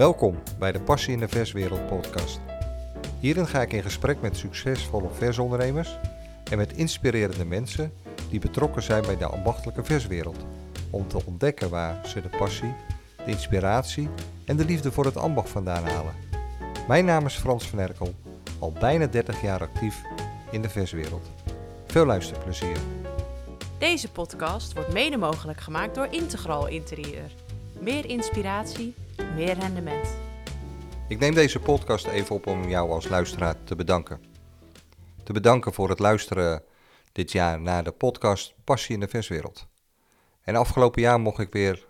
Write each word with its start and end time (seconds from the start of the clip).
Welkom 0.00 0.38
bij 0.58 0.72
de 0.72 0.80
Passie 0.80 1.12
in 1.12 1.18
de 1.18 1.28
Verswereld 1.28 1.86
podcast. 1.86 2.40
Hierin 3.18 3.46
ga 3.46 3.62
ik 3.62 3.72
in 3.72 3.82
gesprek 3.82 4.20
met 4.20 4.36
succesvolle 4.36 5.08
versondernemers 5.10 5.98
en 6.50 6.56
met 6.56 6.72
inspirerende 6.72 7.44
mensen 7.44 7.92
die 8.30 8.40
betrokken 8.40 8.82
zijn 8.82 9.02
bij 9.02 9.16
de 9.16 9.26
ambachtelijke 9.26 9.84
verswereld. 9.84 10.36
Om 10.90 11.08
te 11.08 11.24
ontdekken 11.24 11.70
waar 11.70 12.06
ze 12.06 12.20
de 12.20 12.28
passie, 12.38 12.74
de 13.24 13.30
inspiratie 13.30 14.08
en 14.44 14.56
de 14.56 14.64
liefde 14.64 14.92
voor 14.92 15.04
het 15.04 15.16
ambacht 15.16 15.48
vandaan 15.48 15.84
halen. 15.84 16.14
Mijn 16.88 17.04
naam 17.04 17.26
is 17.26 17.34
Frans 17.34 17.68
van 17.68 17.78
Erkel, 17.78 18.14
al 18.58 18.72
bijna 18.72 19.06
30 19.06 19.42
jaar 19.42 19.60
actief 19.60 20.02
in 20.50 20.62
de 20.62 20.68
verswereld. 20.68 21.30
Veel 21.86 22.06
luisterplezier. 22.06 22.76
Deze 23.78 24.10
podcast 24.10 24.72
wordt 24.72 24.92
mede 24.92 25.16
mogelijk 25.16 25.60
gemaakt 25.60 25.94
door 25.94 26.08
Integral 26.10 26.66
Interieur. 26.66 27.30
Meer 27.80 28.06
inspiratie, 28.06 28.94
meer 29.34 29.58
rendement. 29.58 30.08
Ik 31.08 31.18
neem 31.18 31.34
deze 31.34 31.58
podcast 31.58 32.06
even 32.06 32.34
op 32.34 32.46
om 32.46 32.68
jou 32.68 32.90
als 32.90 33.08
luisteraar 33.08 33.64
te 33.64 33.76
bedanken. 33.76 34.20
Te 35.22 35.32
bedanken 35.32 35.72
voor 35.72 35.88
het 35.88 35.98
luisteren 35.98 36.62
dit 37.12 37.32
jaar 37.32 37.60
naar 37.60 37.84
de 37.84 37.92
podcast 37.92 38.54
Passie 38.64 38.94
in 38.94 39.00
de 39.00 39.08
Verswereld. 39.08 39.66
En 40.40 40.56
afgelopen 40.56 41.02
jaar 41.02 41.20
mocht 41.20 41.38
ik 41.38 41.52
weer 41.52 41.86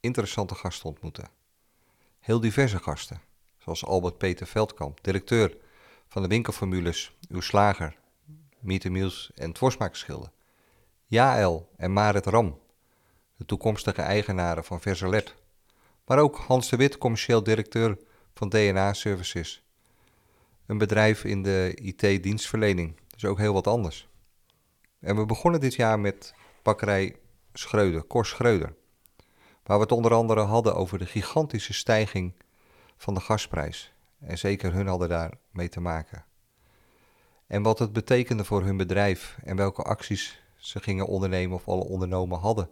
interessante 0.00 0.54
gasten 0.54 0.88
ontmoeten. 0.88 1.28
Heel 2.20 2.40
diverse 2.40 2.78
gasten, 2.78 3.20
zoals 3.58 3.84
Albert 3.84 4.18
Peter 4.18 4.46
Veldkamp, 4.46 5.04
directeur 5.04 5.56
van 6.08 6.22
de 6.22 6.28
winkelformules 6.28 7.16
Uw 7.28 7.40
Slager, 7.40 7.96
Meet 8.60 8.90
Meals 8.90 9.30
en 9.34 9.52
Tworsmaakschilden. 9.52 10.32
Jaël 11.06 11.68
en 11.76 11.92
Marit 11.92 12.26
Ram, 12.26 12.58
de 13.36 13.44
toekomstige 13.44 14.02
eigenaren 14.02 14.64
van 14.64 14.80
Versalet. 14.80 15.34
Maar 16.04 16.18
ook 16.18 16.36
Hans 16.36 16.68
de 16.68 16.76
Wit, 16.76 16.98
commercieel 16.98 17.42
directeur 17.42 17.98
van 18.34 18.48
DNA 18.48 18.92
Services. 18.92 19.64
Een 20.66 20.78
bedrijf 20.78 21.24
in 21.24 21.42
de 21.42 21.72
IT-dienstverlening, 21.74 23.00
dus 23.06 23.24
ook 23.24 23.38
heel 23.38 23.52
wat 23.52 23.66
anders. 23.66 24.08
En 25.00 25.16
we 25.16 25.26
begonnen 25.26 25.60
dit 25.60 25.74
jaar 25.74 26.00
met 26.00 26.34
bakkerij 26.62 27.16
Schreuder, 27.52 28.02
Kors 28.02 28.28
Schreuder. 28.28 28.74
Waar 29.62 29.76
we 29.76 29.82
het 29.82 29.92
onder 29.92 30.14
andere 30.14 30.40
hadden 30.40 30.74
over 30.74 30.98
de 30.98 31.06
gigantische 31.06 31.72
stijging 31.72 32.34
van 32.96 33.14
de 33.14 33.20
gasprijs. 33.20 33.92
En 34.20 34.38
zeker 34.38 34.72
hun 34.72 34.86
hadden 34.86 35.08
daar 35.08 35.32
mee 35.50 35.68
te 35.68 35.80
maken. 35.80 36.24
En 37.46 37.62
wat 37.62 37.78
het 37.78 37.92
betekende 37.92 38.44
voor 38.44 38.62
hun 38.62 38.76
bedrijf 38.76 39.38
en 39.44 39.56
welke 39.56 39.82
acties 39.82 40.42
ze 40.56 40.80
gingen 40.80 41.06
ondernemen 41.06 41.56
of 41.56 41.68
al 41.68 41.80
ondernomen 41.80 42.38
hadden. 42.38 42.70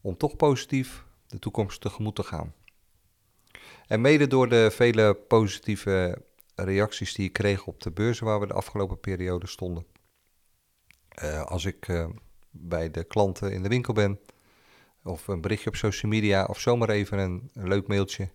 Om 0.00 0.16
toch 0.16 0.36
positief 0.36 1.04
de 1.26 1.38
toekomst 1.38 1.80
tegemoet 1.80 2.14
te 2.14 2.22
gaan. 2.22 2.54
En 3.86 4.00
mede 4.00 4.26
door 4.26 4.48
de 4.48 4.70
vele 4.70 5.14
positieve 5.14 6.22
reacties 6.54 7.14
die 7.14 7.26
ik 7.26 7.32
kreeg 7.32 7.66
op 7.66 7.82
de 7.82 7.90
beurzen 7.90 8.26
waar 8.26 8.40
we 8.40 8.46
de 8.46 8.52
afgelopen 8.52 9.00
periode 9.00 9.46
stonden. 9.46 9.86
Uh, 11.22 11.42
als 11.42 11.64
ik 11.64 11.88
uh, 11.88 12.08
bij 12.50 12.90
de 12.90 13.04
klanten 13.04 13.52
in 13.52 13.62
de 13.62 13.68
winkel 13.68 13.92
ben, 13.92 14.20
of 15.02 15.28
een 15.28 15.40
berichtje 15.40 15.68
op 15.68 15.76
social 15.76 16.12
media, 16.12 16.44
of 16.44 16.60
zomaar 16.60 16.88
even 16.88 17.18
een, 17.18 17.50
een 17.54 17.68
leuk 17.68 17.86
mailtje. 17.86 18.30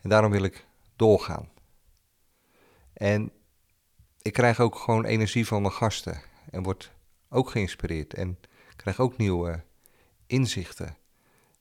En 0.00 0.08
daarom 0.08 0.30
wil 0.30 0.42
ik 0.42 0.66
doorgaan. 0.96 1.50
En 2.92 3.32
ik 4.22 4.32
krijg 4.32 4.60
ook 4.60 4.74
gewoon 4.74 5.04
energie 5.04 5.46
van 5.46 5.62
mijn 5.62 5.74
gasten 5.74 6.22
en 6.50 6.62
word 6.62 6.92
ook 7.28 7.50
geïnspireerd 7.50 8.14
en 8.14 8.38
krijg 8.76 9.00
ook 9.00 9.16
nieuwe 9.16 9.64
inzichten. 10.26 10.96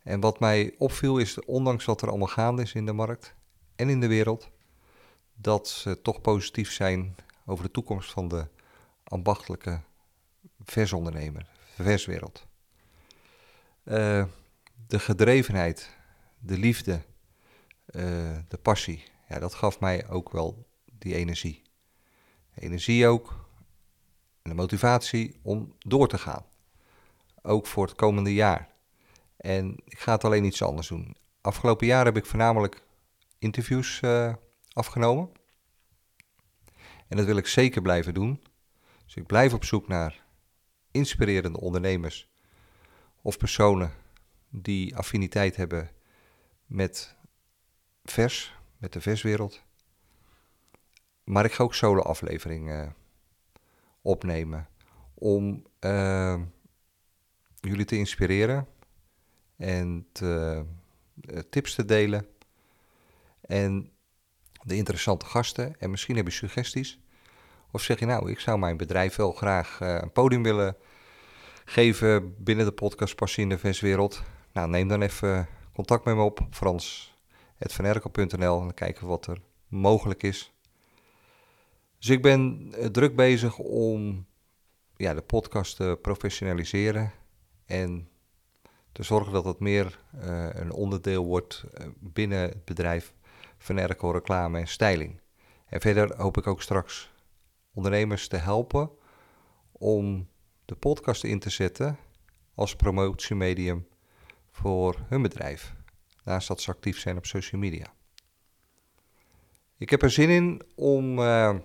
En 0.03 0.19
wat 0.19 0.39
mij 0.39 0.75
opviel 0.77 1.17
is, 1.17 1.45
ondanks 1.45 1.85
wat 1.85 2.01
er 2.01 2.09
allemaal 2.09 2.27
gaande 2.27 2.61
is 2.61 2.73
in 2.73 2.85
de 2.85 2.93
markt 2.93 3.35
en 3.75 3.89
in 3.89 3.99
de 3.99 4.07
wereld, 4.07 4.49
dat 5.33 5.67
ze 5.67 6.01
toch 6.01 6.21
positief 6.21 6.71
zijn 6.71 7.15
over 7.45 7.63
de 7.63 7.71
toekomst 7.71 8.11
van 8.11 8.27
de 8.27 8.47
ambachtelijke 9.03 9.81
versondernemer, 10.63 11.47
verswereld. 11.75 12.45
Uh, 13.83 14.25
de 14.87 14.99
gedrevenheid, 14.99 15.89
de 16.39 16.57
liefde, 16.57 16.93
uh, 16.93 18.37
de 18.47 18.57
passie, 18.61 19.03
ja, 19.27 19.39
dat 19.39 19.53
gaf 19.53 19.79
mij 19.79 20.07
ook 20.09 20.31
wel 20.31 20.67
die 20.85 21.15
energie. 21.15 21.61
Energie 22.55 23.07
ook 23.07 23.49
en 24.41 24.49
de 24.49 24.55
motivatie 24.55 25.39
om 25.41 25.75
door 25.77 26.07
te 26.07 26.17
gaan. 26.17 26.45
Ook 27.41 27.67
voor 27.67 27.85
het 27.85 27.95
komende 27.95 28.33
jaar. 28.33 28.70
En 29.41 29.75
ik 29.85 29.99
ga 29.99 30.11
het 30.11 30.23
alleen 30.23 30.43
iets 30.43 30.61
anders 30.61 30.87
doen. 30.87 31.15
Afgelopen 31.41 31.87
jaar 31.87 32.05
heb 32.05 32.17
ik 32.17 32.25
voornamelijk 32.25 32.83
interviews 33.39 34.01
uh, 34.01 34.33
afgenomen. 34.73 35.29
En 37.07 37.17
dat 37.17 37.25
wil 37.25 37.37
ik 37.37 37.47
zeker 37.47 37.81
blijven 37.81 38.13
doen. 38.13 38.43
Dus 39.05 39.15
ik 39.15 39.25
blijf 39.25 39.53
op 39.53 39.65
zoek 39.65 39.87
naar 39.87 40.23
inspirerende 40.91 41.59
ondernemers 41.59 42.29
of 43.21 43.37
personen 43.37 43.91
die 44.49 44.95
affiniteit 44.95 45.55
hebben 45.55 45.89
met 46.65 47.15
vers, 48.03 48.55
met 48.77 48.93
de 48.93 49.01
verswereld. 49.01 49.63
Maar 51.23 51.45
ik 51.45 51.51
ga 51.51 51.63
ook 51.63 51.75
solo-afleveringen 51.75 52.85
uh, 52.85 52.91
opnemen 54.01 54.67
om 55.13 55.65
uh, 55.79 56.41
jullie 57.59 57.85
te 57.85 57.97
inspireren 57.97 58.67
en 59.61 60.07
te, 60.11 60.63
uh, 61.21 61.39
tips 61.49 61.75
te 61.75 61.85
delen. 61.85 62.27
En 63.41 63.91
de 64.63 64.75
interessante 64.75 65.25
gasten. 65.25 65.79
En 65.79 65.89
misschien 65.89 66.15
heb 66.15 66.25
je 66.25 66.31
suggesties. 66.31 66.99
Of 67.71 67.81
zeg 67.81 67.99
je 67.99 68.05
nou, 68.05 68.31
ik 68.31 68.39
zou 68.39 68.59
mijn 68.59 68.77
bedrijf 68.77 69.15
wel 69.15 69.31
graag 69.31 69.79
uh, 69.81 69.97
een 70.01 70.11
podium 70.11 70.43
willen 70.43 70.75
geven 71.65 72.43
binnen 72.43 72.65
de 72.65 72.71
podcast 72.71 73.15
Passie 73.15 73.43
in 73.43 73.49
de 73.49 73.57
Verswereld. 73.57 74.21
Nou, 74.53 74.69
neem 74.69 74.87
dan 74.87 75.01
even 75.01 75.47
contact 75.73 76.05
met 76.05 76.15
me 76.15 76.21
op, 76.21 76.47
frans.vanerkel.nl 76.49 78.61
en 78.61 78.73
kijken 78.73 79.07
wat 79.07 79.27
er 79.27 79.37
mogelijk 79.67 80.23
is. 80.23 80.53
Dus 81.99 82.09
ik 82.09 82.21
ben 82.21 82.73
uh, 82.77 82.85
druk 82.85 83.15
bezig 83.15 83.57
om 83.57 84.25
ja, 84.95 85.13
de 85.13 85.21
podcast 85.21 85.75
te 85.75 85.99
professionaliseren 86.01 87.11
en 87.65 88.10
te 88.91 89.03
zorgen 89.03 89.33
dat 89.33 89.45
het 89.45 89.59
meer 89.59 89.99
uh, 90.15 90.49
een 90.51 90.71
onderdeel 90.71 91.25
wordt 91.25 91.63
uh, 91.73 91.87
binnen 91.99 92.39
het 92.39 92.65
bedrijf 92.65 93.13
van 93.57 93.77
Erco 93.77 94.11
Reclame 94.11 94.59
en 94.59 94.67
Styling. 94.67 95.19
En 95.65 95.81
verder 95.81 96.15
hoop 96.17 96.37
ik 96.37 96.47
ook 96.47 96.61
straks 96.61 97.11
ondernemers 97.73 98.27
te 98.27 98.37
helpen 98.37 98.91
om 99.71 100.27
de 100.65 100.75
podcast 100.75 101.23
in 101.23 101.39
te 101.39 101.49
zetten 101.49 101.97
als 102.55 102.75
promotiemedium 102.75 103.87
voor 104.51 104.95
hun 105.07 105.21
bedrijf. 105.21 105.75
Naast 106.23 106.47
dat 106.47 106.61
ze 106.61 106.71
actief 106.71 106.99
zijn 106.99 107.17
op 107.17 107.25
social 107.25 107.61
media. 107.61 107.93
Ik 109.77 109.89
heb 109.89 110.01
er 110.01 110.11
zin 110.11 110.29
in 110.29 110.61
om 110.75 111.19
uh, 111.19 111.55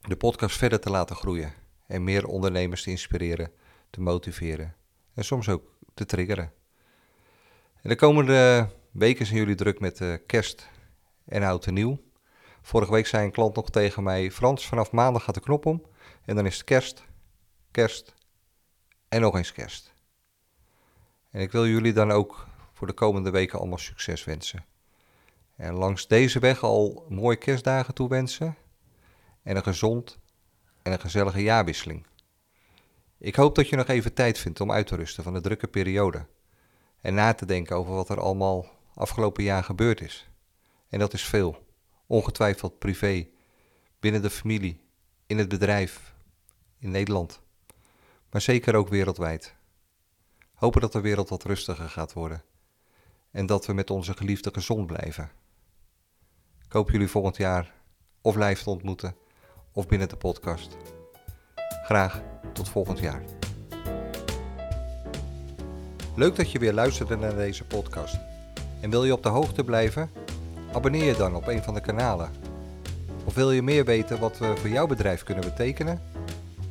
de 0.00 0.16
podcast 0.16 0.56
verder 0.56 0.80
te 0.80 0.90
laten 0.90 1.16
groeien 1.16 1.52
en 1.86 2.04
meer 2.04 2.26
ondernemers 2.26 2.82
te 2.82 2.90
inspireren, 2.90 3.52
te 3.90 4.00
motiveren 4.00 4.74
en 5.14 5.24
soms 5.24 5.48
ook 5.48 5.76
te 6.00 6.06
triggeren. 6.06 6.52
En 7.82 7.88
de 7.88 7.96
komende 7.96 8.68
weken 8.90 9.26
zijn 9.26 9.38
jullie 9.38 9.54
druk 9.54 9.80
met 9.80 10.00
uh, 10.00 10.14
kerst 10.26 10.68
en 11.24 11.42
oud 11.42 11.66
en 11.66 11.74
nieuw. 11.74 11.98
Vorige 12.62 12.92
week 12.92 13.06
zei 13.06 13.24
een 13.24 13.32
klant 13.32 13.56
nog 13.56 13.70
tegen 13.70 14.02
mij: 14.02 14.30
Frans, 14.30 14.66
vanaf 14.66 14.92
maandag 14.92 15.24
gaat 15.24 15.34
de 15.34 15.40
knop 15.40 15.66
om 15.66 15.82
en 16.24 16.34
dan 16.34 16.46
is 16.46 16.54
het 16.54 16.64
kerst, 16.64 17.04
kerst 17.70 18.14
en 19.08 19.20
nog 19.20 19.36
eens 19.36 19.52
kerst. 19.52 19.92
En 21.30 21.40
ik 21.40 21.52
wil 21.52 21.66
jullie 21.66 21.92
dan 21.92 22.10
ook 22.10 22.46
voor 22.72 22.86
de 22.86 22.92
komende 22.92 23.30
weken 23.30 23.58
allemaal 23.58 23.78
succes 23.78 24.24
wensen. 24.24 24.64
En 25.56 25.74
langs 25.74 26.06
deze 26.06 26.38
weg 26.38 26.62
al 26.62 27.06
mooie 27.08 27.36
kerstdagen 27.36 27.94
toewensen 27.94 28.56
en 29.42 29.56
een 29.56 29.62
gezond 29.62 30.18
en 30.82 30.92
een 30.92 31.00
gezellige 31.00 31.42
jaarwisseling. 31.42 32.06
Ik 33.22 33.34
hoop 33.34 33.54
dat 33.54 33.68
je 33.68 33.76
nog 33.76 33.88
even 33.88 34.14
tijd 34.14 34.38
vindt 34.38 34.60
om 34.60 34.72
uit 34.72 34.86
te 34.86 34.96
rusten 34.96 35.24
van 35.24 35.32
de 35.32 35.40
drukke 35.40 35.66
periode 35.66 36.26
en 37.00 37.14
na 37.14 37.34
te 37.34 37.46
denken 37.46 37.76
over 37.76 37.94
wat 37.94 38.08
er 38.08 38.20
allemaal 38.20 38.66
afgelopen 38.94 39.44
jaar 39.44 39.64
gebeurd 39.64 40.00
is. 40.00 40.30
En 40.88 40.98
dat 40.98 41.12
is 41.12 41.24
veel, 41.24 41.66
ongetwijfeld 42.06 42.78
privé, 42.78 43.28
binnen 43.98 44.22
de 44.22 44.30
familie, 44.30 44.80
in 45.26 45.38
het 45.38 45.48
bedrijf, 45.48 46.14
in 46.78 46.90
Nederland, 46.90 47.40
maar 48.30 48.40
zeker 48.40 48.74
ook 48.74 48.88
wereldwijd. 48.88 49.54
Hopen 50.54 50.80
dat 50.80 50.92
de 50.92 51.00
wereld 51.00 51.28
wat 51.28 51.44
rustiger 51.44 51.88
gaat 51.88 52.12
worden 52.12 52.42
en 53.30 53.46
dat 53.46 53.66
we 53.66 53.72
met 53.72 53.90
onze 53.90 54.16
geliefden 54.16 54.52
gezond 54.52 54.86
blijven. 54.86 55.30
Ik 56.64 56.72
hoop 56.72 56.90
jullie 56.90 57.08
volgend 57.08 57.36
jaar 57.36 57.74
of 58.20 58.36
live 58.36 58.62
te 58.62 58.70
ontmoeten 58.70 59.16
of 59.72 59.86
binnen 59.86 60.08
de 60.08 60.16
podcast. 60.16 60.76
Graag 61.90 62.22
tot 62.52 62.68
volgend 62.68 62.98
jaar. 62.98 63.22
Leuk 66.16 66.36
dat 66.36 66.52
je 66.52 66.58
weer 66.58 66.72
luisterde 66.72 67.16
naar 67.16 67.36
deze 67.36 67.64
podcast. 67.64 68.18
En 68.80 68.90
wil 68.90 69.04
je 69.04 69.12
op 69.12 69.22
de 69.22 69.28
hoogte 69.28 69.64
blijven? 69.64 70.10
Abonneer 70.72 71.04
je 71.04 71.16
dan 71.16 71.34
op 71.34 71.46
een 71.46 71.62
van 71.62 71.74
de 71.74 71.80
kanalen. 71.80 72.30
Of 73.24 73.34
wil 73.34 73.52
je 73.52 73.62
meer 73.62 73.84
weten 73.84 74.20
wat 74.20 74.38
we 74.38 74.56
voor 74.56 74.68
jouw 74.68 74.86
bedrijf 74.86 75.22
kunnen 75.22 75.44
betekenen? 75.44 76.00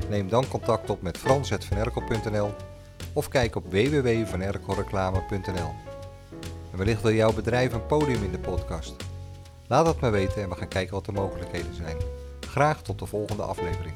Neem 0.10 0.30
dan 0.30 0.48
contact 0.48 0.90
op 0.90 1.02
met 1.02 1.18
frans.vanerkel.nl 1.18 2.54
of 3.14 3.28
kijk 3.28 3.56
op 3.56 3.72
www.vanerkelreclame.nl. 3.72 5.74
En 6.72 6.78
wellicht 6.78 7.02
wil 7.02 7.14
jouw 7.14 7.34
bedrijf 7.34 7.74
een 7.74 7.86
podium 7.86 8.24
in 8.24 8.32
de 8.32 8.40
podcast. 8.40 8.96
Laat 9.68 9.86
het 9.86 10.02
me 10.02 10.10
weten 10.10 10.44
en 10.44 10.50
we 10.50 10.56
gaan 10.56 10.68
kijken 10.68 10.94
wat 10.94 11.06
de 11.06 11.12
mogelijkheden 11.12 11.76
zijn. 11.76 11.98
Graag 12.40 12.82
tot 12.82 13.00
de 13.00 13.06
volgende 13.06 13.44
aflevering. 13.44 13.94